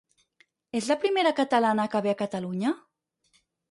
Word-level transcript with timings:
És 0.79 0.87
la 0.93 0.97
primera 1.03 1.35
catalana 1.43 1.87
que 1.95 2.05
ve 2.09 2.17
a 2.17 2.19
Catalunya? 2.25 2.77